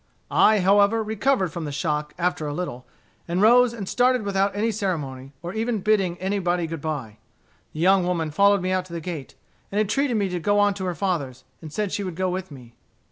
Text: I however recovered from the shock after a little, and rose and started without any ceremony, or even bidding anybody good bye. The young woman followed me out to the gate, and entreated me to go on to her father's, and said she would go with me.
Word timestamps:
I 0.31 0.61
however 0.61 1.03
recovered 1.03 1.51
from 1.51 1.65
the 1.65 1.71
shock 1.71 2.15
after 2.17 2.47
a 2.47 2.55
little, 2.55 2.87
and 3.27 3.39
rose 3.39 3.71
and 3.71 3.87
started 3.87 4.23
without 4.23 4.55
any 4.55 4.71
ceremony, 4.71 5.31
or 5.43 5.53
even 5.53 5.81
bidding 5.81 6.17
anybody 6.17 6.65
good 6.65 6.81
bye. 6.81 7.17
The 7.73 7.81
young 7.81 8.03
woman 8.03 8.31
followed 8.31 8.63
me 8.63 8.71
out 8.71 8.85
to 8.85 8.93
the 8.93 8.99
gate, 8.99 9.35
and 9.71 9.79
entreated 9.79 10.17
me 10.17 10.27
to 10.29 10.39
go 10.39 10.57
on 10.57 10.73
to 10.73 10.85
her 10.85 10.95
father's, 10.95 11.43
and 11.61 11.71
said 11.71 11.91
she 11.91 12.03
would 12.03 12.15
go 12.15 12.31
with 12.31 12.49
me. 12.49 12.73